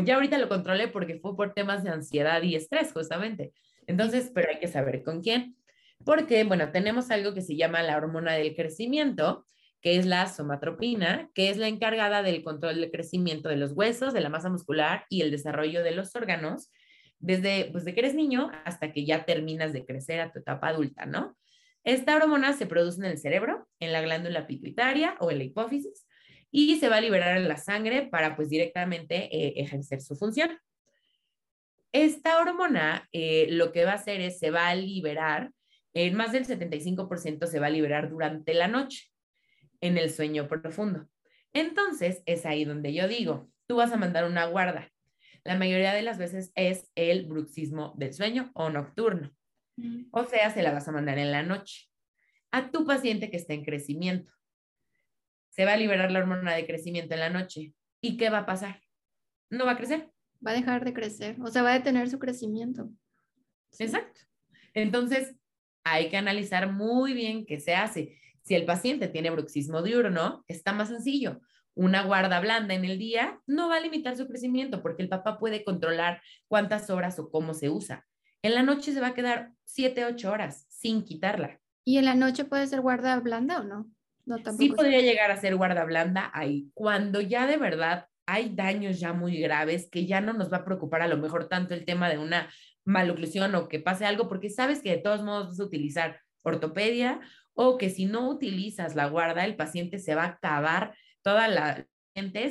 [0.04, 3.54] ya ahorita lo controlé porque fue por temas de ansiedad y estrés justamente,
[3.86, 5.56] entonces, pero hay que saber con quién,
[6.04, 9.46] porque, bueno, tenemos algo que se llama la hormona del crecimiento,
[9.80, 14.12] que es la somatropina, que es la encargada del control del crecimiento de los huesos,
[14.12, 16.70] de la masa muscular y el desarrollo de los órganos
[17.18, 21.06] desde, pues, que eres niño hasta que ya terminas de crecer a tu etapa adulta,
[21.06, 21.36] ¿no?
[21.84, 26.06] Esta hormona se produce en el cerebro, en la glándula pituitaria o en la hipófisis
[26.50, 30.58] y se va a liberar en la sangre para pues directamente eh, ejercer su función.
[31.92, 35.50] Esta hormona eh, lo que va a hacer es se va a liberar,
[35.94, 39.10] en más del 75% se va a liberar durante la noche,
[39.80, 41.08] en el sueño profundo.
[41.52, 44.90] Entonces es ahí donde yo digo, tú vas a mandar una guarda
[45.48, 49.34] la mayoría de las veces es el bruxismo del sueño o nocturno.
[49.76, 50.08] Mm.
[50.10, 51.88] O sea, se la vas a mandar en la noche.
[52.50, 54.30] A tu paciente que está en crecimiento.
[55.48, 57.72] Se va a liberar la hormona de crecimiento en la noche.
[58.02, 58.82] ¿Y qué va a pasar?
[59.48, 60.10] No va a crecer.
[60.46, 62.90] Va a dejar de crecer, o sea, va a detener su crecimiento.
[63.78, 64.20] Exacto.
[64.74, 65.34] Entonces,
[65.82, 68.20] hay que analizar muy bien qué se hace.
[68.42, 71.40] Si el paciente tiene bruxismo diurno, está más sencillo
[71.78, 75.38] una guarda blanda en el día no va a limitar su crecimiento porque el papá
[75.38, 78.04] puede controlar cuántas horas o cómo se usa.
[78.42, 81.60] en la noche se va a quedar 7, 8 horas sin quitarla.
[81.84, 83.90] ¿Y en la noche puede ser guarda blanda o no?
[84.26, 84.58] No, tampoco.
[84.58, 89.12] Sí podría llegar a ser guarda blanda ahí, cuando ya de verdad hay daños ya
[89.12, 92.10] muy graves que ya no nos va a preocupar a lo mejor tanto el tema
[92.10, 92.48] de una
[92.84, 97.20] maloclusión o que pase algo, porque sabes que de todos modos vas a utilizar ortopedia
[97.54, 101.86] o que si no utilizas la guarda, el paciente se va a acabar toda la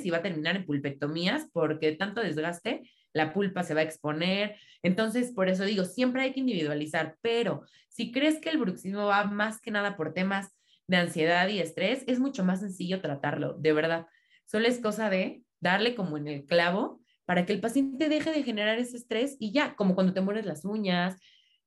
[0.04, 4.56] y va a terminar en pulpectomías porque tanto desgaste, la pulpa se va a exponer.
[4.82, 9.26] Entonces, por eso digo, siempre hay que individualizar, pero si crees que el bruxismo va
[9.26, 10.56] más que nada por temas
[10.88, 14.06] de ansiedad y estrés, es mucho más sencillo tratarlo, de verdad.
[14.46, 18.44] Solo es cosa de darle como en el clavo para que el paciente deje de
[18.44, 21.18] generar ese estrés y ya, como cuando te mueres las uñas,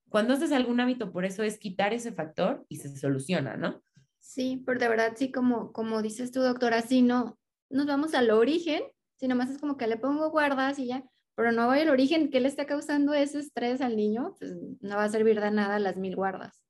[0.09, 3.83] cuando haces algún hábito, por eso es quitar ese factor y se soluciona, ¿no?
[4.21, 8.31] Sí, pero de verdad, sí, como, como dices tú, doctora, sí, no, nos vamos al
[8.31, 8.83] origen,
[9.17, 11.05] si nomás es como que le pongo guardas y ya,
[11.35, 14.35] pero no voy al origen, ¿qué le está causando ese estrés al niño?
[14.39, 16.63] Pues no va a servir de nada las mil guardas.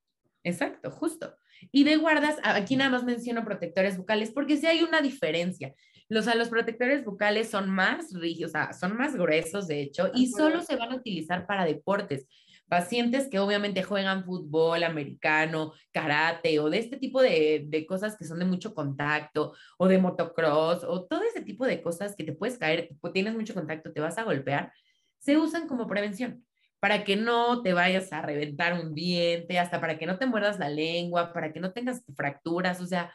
[0.43, 1.35] Exacto, justo.
[1.71, 5.75] Y de guardas, aquí nada más menciono protectores bucales, porque sí hay una diferencia.
[6.09, 10.27] Los, los protectores bucales son más rígidos, o sea, son más gruesos, de hecho, y
[10.27, 12.27] solo se van a utilizar para deportes.
[12.71, 18.23] Pacientes que obviamente juegan fútbol americano, karate o de este tipo de, de cosas que
[18.23, 22.31] son de mucho contacto o de motocross o todo ese tipo de cosas que te
[22.31, 24.71] puedes caer, tienes mucho contacto, te vas a golpear,
[25.19, 26.45] se usan como prevención
[26.79, 30.57] para que no te vayas a reventar un diente, hasta para que no te muerdas
[30.57, 33.13] la lengua, para que no tengas fracturas, o sea,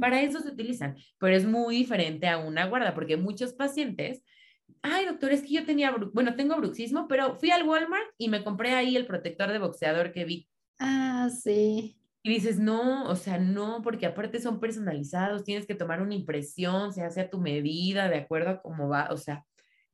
[0.00, 4.24] para eso se utilizan, pero es muy diferente a una guarda, porque muchos pacientes,
[4.92, 8.44] ay doctor, es que yo tenía, bueno, tengo bruxismo, pero fui al Walmart y me
[8.44, 10.48] compré ahí el protector de boxeador que vi.
[10.78, 11.98] Ah, sí.
[12.22, 16.92] Y dices, no, o sea, no, porque aparte son personalizados, tienes que tomar una impresión,
[16.92, 19.44] se hace a tu medida, de acuerdo a cómo va, o sea,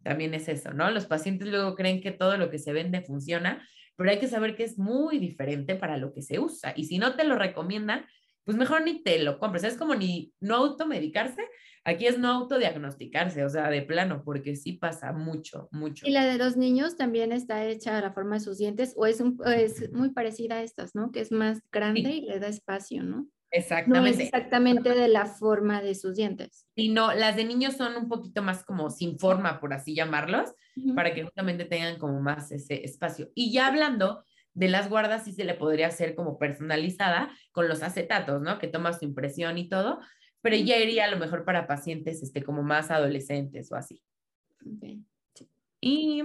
[0.02, 0.90] también es eso, ¿no?
[0.90, 4.56] Los pacientes luego creen que todo lo que se vende funciona, pero hay que saber
[4.56, 6.72] que es muy diferente para lo que se usa.
[6.74, 8.06] Y si no te lo recomiendan,
[8.44, 9.64] pues mejor ni te lo compres.
[9.64, 11.42] Es como ni no automedicarse,
[11.84, 16.06] aquí es no autodiagnosticarse, o sea, de plano, porque sí pasa mucho, mucho.
[16.06, 19.06] Y la de los niños también está hecha a la forma de sus dientes o
[19.06, 21.10] es, un, es muy parecida a estas, ¿no?
[21.10, 23.28] Que es más grande y le da espacio, ¿no?
[23.52, 24.16] Exactamente.
[24.16, 26.66] No exactamente de la forma de sus dientes.
[26.74, 30.54] Y no, las de niños son un poquito más como sin forma, por así llamarlos,
[30.96, 33.28] para que justamente tengan como más ese espacio.
[33.34, 34.24] Y ya hablando
[34.54, 38.58] de las guardas, sí se le podría hacer como personalizada con los acetatos, ¿no?
[38.58, 40.00] Que toma su impresión y todo,
[40.40, 44.02] pero ya iría a lo mejor para pacientes este, como más adolescentes o así.
[44.76, 45.02] Okay.
[45.80, 46.22] Y...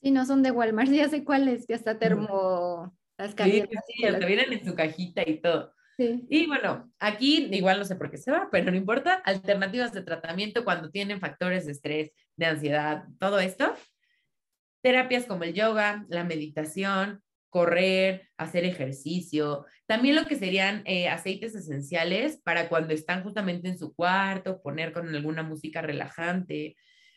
[0.00, 2.96] Si no son de Walmart, ya sé cuáles, que hasta termo...
[3.18, 5.72] Las sí, sí, te vienen en su cajita y todo.
[5.98, 9.14] Y bueno, aquí igual no sé por qué se va, pero no importa.
[9.24, 13.74] Alternativas de tratamiento cuando tienen factores de estrés, de ansiedad, todo esto.
[14.82, 19.66] Terapias como el yoga, la meditación, correr, hacer ejercicio.
[19.84, 24.94] También lo que serían eh, aceites esenciales para cuando están justamente en su cuarto, poner
[24.94, 26.76] con alguna música relajante,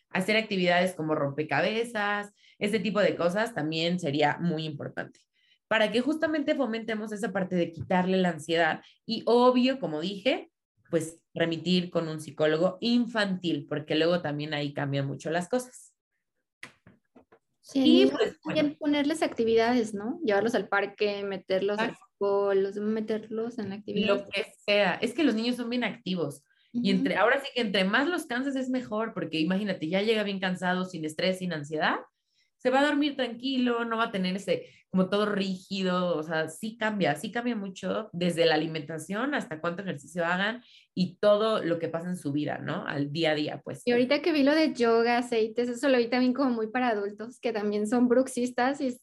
[0.09, 5.21] hacer actividades como rompecabezas, ese tipo de cosas también sería muy importante
[5.69, 10.51] para que justamente fomentemos esa parte de quitarle la ansiedad y obvio, como dije,
[10.89, 15.94] pues remitir con un psicólogo infantil, porque luego también ahí cambian mucho las cosas.
[17.67, 20.19] Sí, y pues, ponerles actividades, ¿no?
[20.23, 24.21] Llevarlos al parque, meterlos al fútbol, meterlos en actividades.
[24.21, 26.43] Lo que sea, es que los niños son bien activos.
[26.71, 30.21] Y entre, ahora sí que entre más los canses es mejor, porque imagínate, ya llega
[30.21, 31.97] bien cansado, sin estrés, sin ansiedad,
[32.57, 36.49] se va a dormir tranquilo, no va a tener ese como todo rígido, o sea,
[36.49, 40.63] sí cambia, sí cambia mucho desde la alimentación hasta cuánto ejercicio hagan
[40.97, 42.87] y todo lo que pasa en su vida, ¿no?
[42.87, 43.81] Al día a día, pues.
[43.85, 46.87] Y ahorita que vi lo de yoga, aceites, eso lo vi también como muy para
[46.87, 48.97] adultos que también son bruxistas y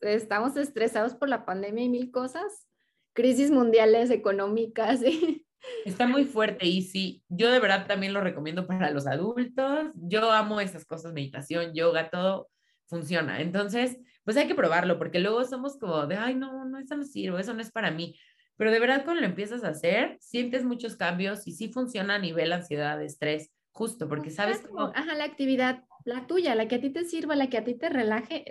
[0.00, 2.68] estamos estresados por la pandemia y mil cosas,
[3.12, 5.00] crisis mundiales económicas.
[5.84, 9.90] Está muy fuerte y sí, yo de verdad también lo recomiendo para los adultos.
[9.94, 12.48] Yo amo esas cosas, meditación, yoga, todo
[12.86, 13.40] funciona.
[13.40, 17.04] Entonces, pues hay que probarlo, porque luego somos como de, ay, no, no, eso no
[17.04, 18.16] sirve, eso no es para mí.
[18.62, 22.18] Pero de verdad, cuando lo empiezas a hacer, sientes muchos cambios y sí funciona a
[22.20, 24.92] nivel ansiedad, estrés, justo, porque sabes cómo.
[24.94, 27.74] Ajá, la actividad, la tuya, la que a ti te sirva, la que a ti
[27.74, 28.44] te relaje,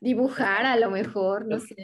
[0.00, 1.76] dibujar a lo mejor, no sé.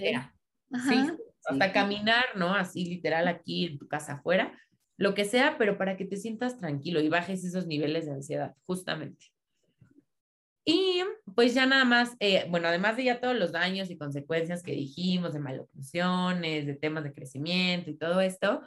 [0.89, 1.07] sí,
[1.45, 2.53] hasta caminar, ¿no?
[2.53, 4.59] Así literal aquí en tu casa afuera,
[4.97, 8.57] lo que sea, pero para que te sientas tranquilo y bajes esos niveles de ansiedad,
[8.67, 9.27] justamente.
[10.65, 11.03] Y
[11.35, 14.73] pues ya nada más, eh, bueno, además de ya todos los daños y consecuencias que
[14.73, 18.63] dijimos de maloclusiones, de temas de crecimiento y todo esto,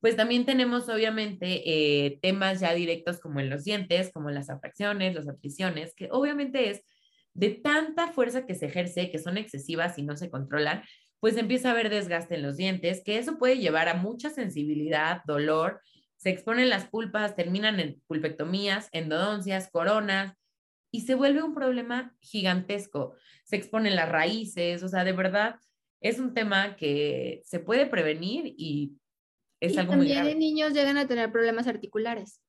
[0.00, 5.14] pues también tenemos obviamente eh, temas ya directos como en los dientes, como las atracciones,
[5.14, 6.82] las atriciones, que obviamente es
[7.34, 10.82] de tanta fuerza que se ejerce, que son excesivas y no se controlan,
[11.20, 15.22] pues empieza a haber desgaste en los dientes, que eso puede llevar a mucha sensibilidad,
[15.24, 15.80] dolor,
[16.16, 20.34] se exponen las pulpas, terminan en pulpectomías, endodoncias, coronas,
[20.90, 23.14] y se vuelve un problema gigantesco.
[23.44, 25.56] Se exponen las raíces, o sea, de verdad,
[26.00, 28.92] es un tema que se puede prevenir y
[29.60, 30.30] es algo muy grave.
[30.30, 32.40] También niños llegan a tener problemas articulares.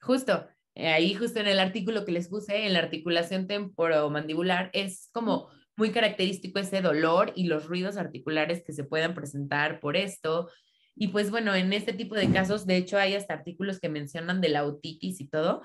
[0.00, 5.08] Justo, eh, ahí justo en el artículo que les puse, en la articulación temporomandibular, es
[5.12, 10.50] como muy característico ese dolor y los ruidos articulares que se puedan presentar por esto.
[10.94, 14.40] Y pues bueno, en este tipo de casos, de hecho, hay hasta artículos que mencionan
[14.40, 15.62] de la otitis y todo,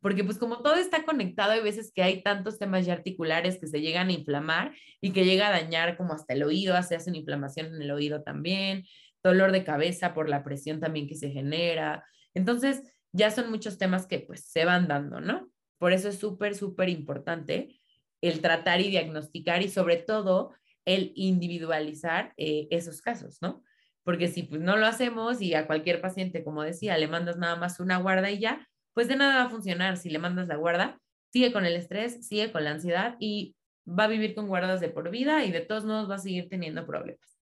[0.00, 3.66] porque pues como todo está conectado, hay veces que hay tantos temas ya articulares que
[3.66, 7.10] se llegan a inflamar y que llega a dañar como hasta el oído, se hace
[7.10, 8.84] una inflamación en el oído también,
[9.22, 12.04] dolor de cabeza por la presión también que se genera.
[12.34, 12.82] Entonces,
[13.12, 15.50] ya son muchos temas que pues se van dando, ¿no?
[15.78, 17.80] Por eso es súper, súper importante
[18.20, 20.52] el tratar y diagnosticar y sobre todo
[20.84, 23.62] el individualizar eh, esos casos, ¿no?
[24.04, 27.56] Porque si pues no lo hacemos y a cualquier paciente, como decía, le mandas nada
[27.56, 28.66] más una guarda y ya,
[28.98, 31.00] pues de nada va a funcionar si le mandas la guarda,
[31.32, 33.54] sigue con el estrés, sigue con la ansiedad y
[33.88, 36.48] va a vivir con guardas de por vida y de todos modos va a seguir
[36.48, 37.38] teniendo problemas.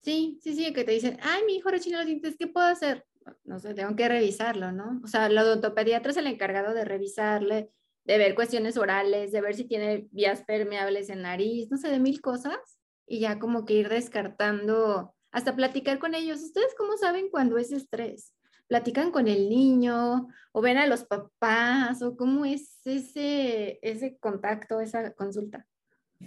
[0.00, 3.04] Sí, sí, sí, que te dicen, ay, mi hijo rechina los dientes, ¿qué puedo hacer?
[3.44, 5.02] No sé, tengo que revisarlo, ¿no?
[5.04, 7.68] O sea, el odontopediatra es el encargado de revisarle,
[8.04, 12.00] de ver cuestiones orales, de ver si tiene vías permeables en nariz, no sé, de
[12.00, 16.40] mil cosas, y ya como que ir descartando, hasta platicar con ellos.
[16.40, 18.32] ¿Ustedes cómo saben cuando es estrés?
[18.74, 24.80] Platican con el niño o ven a los papás o cómo es ese, ese contacto,
[24.80, 25.64] esa consulta?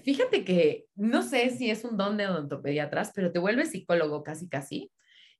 [0.06, 4.48] Fíjate que no sé si es un don de odontopediatras, pero te vuelves psicólogo casi
[4.48, 4.94] casi.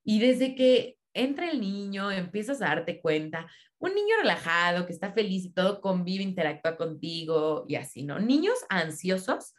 [0.04, 3.48] Y desde que entra el niño, empiezas a darte cuenta,
[3.80, 8.20] un niño relajado, que está feliz y todo convive, interactúa contigo y así, ¿no?
[8.20, 9.54] Niños ansiosos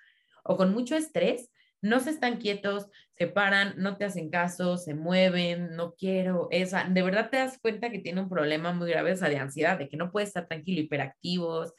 [0.44, 2.86] o con mucho estrés, no se están quietos,
[3.16, 7.58] se paran, no te hacen caso, se mueven, no quiero, esa, de verdad te das
[7.58, 10.46] cuenta que tiene un problema muy grave, esa de ansiedad, de que no puede estar
[10.46, 11.72] tranquilo, hiperactivos,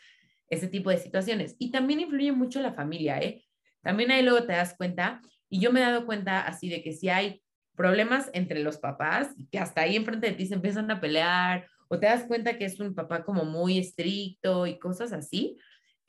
[0.49, 1.55] ese tipo de situaciones.
[1.59, 3.45] Y también influye mucho la familia, ¿eh?
[3.81, 6.93] También ahí luego te das cuenta, y yo me he dado cuenta así de que
[6.93, 7.41] si hay
[7.75, 11.97] problemas entre los papás, que hasta ahí enfrente de ti se empiezan a pelear, o
[11.97, 15.57] te das cuenta que es un papá como muy estricto y cosas así,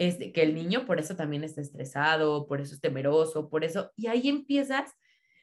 [0.01, 3.93] este, que el niño por eso también está estresado, por eso es temeroso, por eso,
[3.97, 4.95] y ahí empiezas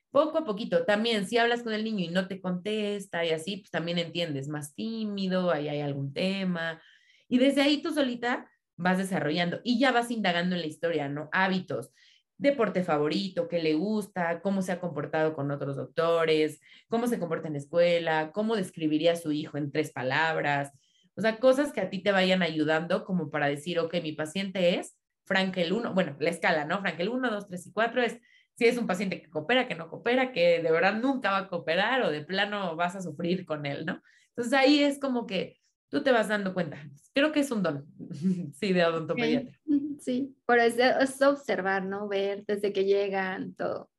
[0.10, 0.84] poco a poquito.
[0.84, 4.48] También si hablas con el niño y no te contesta y así, pues también entiendes,
[4.48, 6.82] más tímido, ahí hay algún tema.
[7.28, 11.30] Y desde ahí tú solita vas desarrollando y ya vas indagando en la historia, ¿no?
[11.34, 11.92] Hábitos,
[12.40, 17.46] deporte favorito, qué le gusta, cómo se ha comportado con otros doctores, cómo se comporta
[17.46, 20.72] en la escuela, cómo describiría a su hijo en tres palabras,
[21.18, 24.80] o sea, cosas que a ti te vayan ayudando como para decir, ok, mi paciente
[24.80, 26.80] es Frankel 1, bueno, la escala, ¿no?
[26.80, 28.20] Frankel 1, 2, 3 y 4 es
[28.58, 31.48] si es un paciente que coopera, que no coopera, que de verdad nunca va a
[31.48, 34.02] cooperar o de plano vas a sufrir con él, ¿no?
[34.30, 36.78] Entonces ahí es como que tú te vas dando cuenta.
[37.14, 37.86] Creo que es un don,
[38.54, 39.60] sí, de odontopediatra.
[40.00, 42.08] Sí, por eso es observar, ¿no?
[42.08, 43.90] Ver desde que llegan, todo.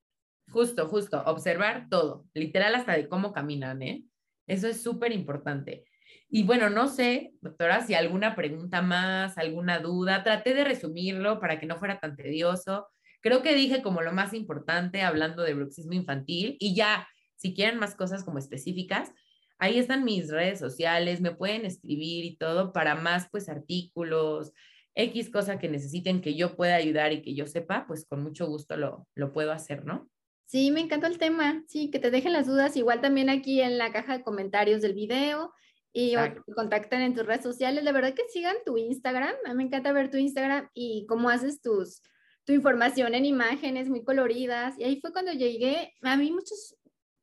[0.50, 4.04] Justo, justo, observar todo, literal hasta de cómo caminan, ¿eh?
[4.46, 5.84] Eso es súper importante.
[6.30, 11.58] Y bueno, no sé, doctora, si alguna pregunta más, alguna duda, traté de resumirlo para
[11.58, 12.86] que no fuera tan tedioso.
[13.22, 17.78] Creo que dije como lo más importante hablando de bruxismo infantil y ya, si quieren
[17.78, 19.10] más cosas como específicas,
[19.58, 24.52] ahí están mis redes sociales, me pueden escribir y todo para más pues artículos,
[24.94, 28.46] X cosa que necesiten que yo pueda ayudar y que yo sepa, pues con mucho
[28.46, 30.10] gusto lo, lo puedo hacer, ¿no?
[30.46, 31.62] Sí, me encantó el tema.
[31.68, 32.76] Sí, que te dejen las dudas.
[32.76, 35.52] Igual también aquí en la caja de comentarios del video
[36.00, 36.14] y
[36.54, 37.84] contactan en tus redes sociales.
[37.84, 39.34] De verdad que sigan tu Instagram.
[39.44, 42.02] A mí me encanta ver tu Instagram y cómo haces tus,
[42.44, 44.78] tu información en imágenes muy coloridas.
[44.78, 45.94] Y ahí fue cuando llegué.
[46.02, 46.76] A mí muchos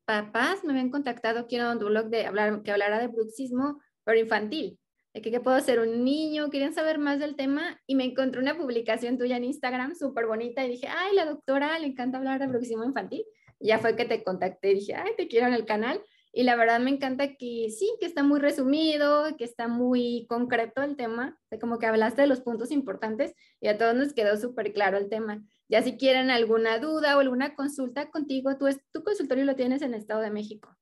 [0.04, 4.78] papás me habían contactado, quiero un blog de hablar, que hablara de bruxismo, pero infantil.
[5.14, 8.58] De que, puedo ser un niño, querían saber más del tema y me encontré una
[8.58, 12.48] publicación tuya en Instagram súper bonita y dije, ay, la doctora le encanta hablar de
[12.48, 13.24] bruxismo infantil.
[13.58, 16.02] Y ya fue que te contacté y dije, ay, te quiero en el canal
[16.38, 20.84] y la verdad me encanta que sí, que está muy resumido, que está muy concreto
[20.84, 24.36] el tema, de como que hablaste de los puntos importantes y a todos nos quedó
[24.36, 25.42] súper claro el tema.
[25.70, 29.94] Ya si quieren alguna duda o alguna consulta contigo, tú tu consultorio lo tienes en
[29.94, 30.76] Estado de México.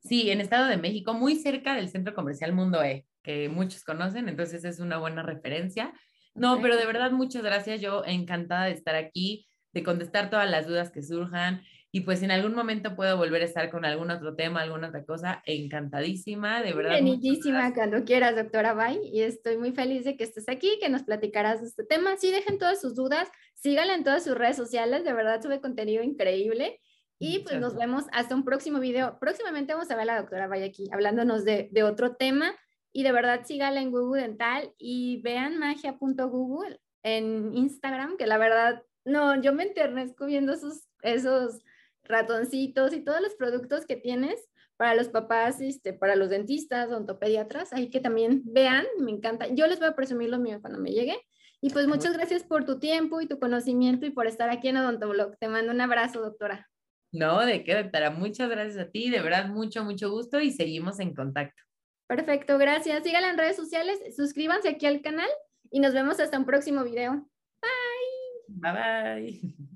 [0.00, 4.28] Sí, en Estado de México, muy cerca del Centro Comercial Mundo E, que muchos conocen,
[4.28, 5.94] entonces es una buena referencia.
[6.34, 10.66] No, pero de verdad muchas gracias, yo encantada de estar aquí, de contestar todas las
[10.66, 11.62] dudas que surjan
[11.92, 15.04] Y pues en algún momento puedo volver a estar con algún otro tema, alguna otra
[15.04, 16.92] cosa, encantadísima, de verdad.
[16.92, 19.00] Benitísima cuando quieras, doctora Bay.
[19.12, 22.16] Y estoy muy feliz de que estés aquí, que nos platicarás de este tema.
[22.16, 26.04] Sí, dejen todas sus dudas, síganla en todas sus redes sociales, de verdad sube contenido
[26.04, 26.80] increíble.
[27.18, 29.18] Y pues nos vemos hasta un próximo video.
[29.18, 32.54] Próximamente vamos a ver a la doctora Bay aquí hablándonos de, de otro tema.
[32.92, 38.82] Y de verdad síganla en Google Dental y vean magia.google en Instagram, que la verdad,
[39.04, 41.60] no, yo me enternezco viendo esos, esos
[42.10, 47.72] ratoncitos y todos los productos que tienes para los papás, este, para los dentistas, odontopediatras,
[47.72, 49.46] ahí que también vean, me encanta.
[49.48, 51.20] Yo les voy a presumir lo mío cuando me llegue.
[51.60, 54.78] Y pues muchas gracias por tu tiempo y tu conocimiento y por estar aquí en
[54.78, 55.36] Odontoblog.
[55.38, 56.66] Te mando un abrazo, doctora.
[57.12, 58.10] No, de qué, doctora.
[58.10, 61.62] Muchas gracias a ti, de verdad, mucho, mucho gusto y seguimos en contacto.
[62.06, 63.04] Perfecto, gracias.
[63.04, 65.28] Síganla en redes sociales, suscríbanse aquí al canal
[65.70, 67.28] y nos vemos hasta un próximo video.
[67.60, 68.48] Bye.
[68.48, 69.54] Bye bye.